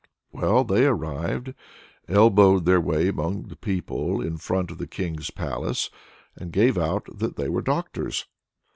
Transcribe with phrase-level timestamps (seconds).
[0.31, 1.53] Well, they arrived,
[2.07, 5.91] elbowed their way among the people in front of the King's palace,
[6.35, 8.25] and gave out that they were doctors.